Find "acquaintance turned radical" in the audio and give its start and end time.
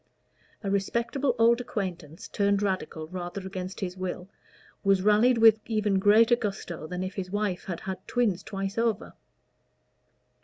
1.61-3.07